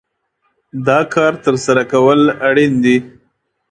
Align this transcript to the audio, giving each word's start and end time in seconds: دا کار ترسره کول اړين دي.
دا 0.87 0.99
کار 1.13 1.33
ترسره 1.45 1.83
کول 1.91 2.19
اړين 2.47 2.73
دي. 2.83 2.97